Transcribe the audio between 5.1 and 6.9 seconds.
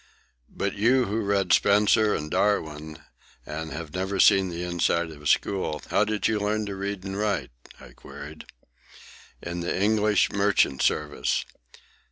of a school, how did you learn to